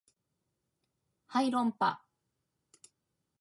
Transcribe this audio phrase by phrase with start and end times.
[1.27, 2.01] はい論破